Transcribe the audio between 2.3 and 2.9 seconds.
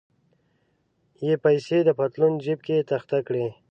جیب کې